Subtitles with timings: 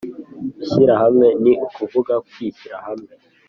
[0.63, 3.11] Ishyirahamwe ni ukuvuga kwishyira hamwe